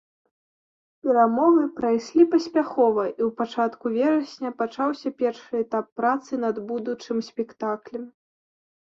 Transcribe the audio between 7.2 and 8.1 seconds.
спектаклем.